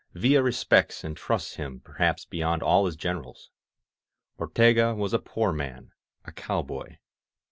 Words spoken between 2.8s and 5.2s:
his Generals. Ortega was a